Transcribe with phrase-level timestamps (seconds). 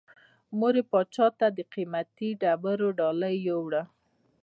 [0.57, 3.81] مور یې پاچا ته د قیمتي ډبرو ډالۍ یووړه.